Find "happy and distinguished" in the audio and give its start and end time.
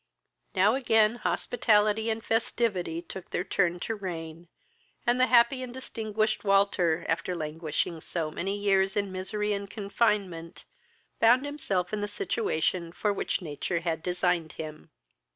5.27-6.43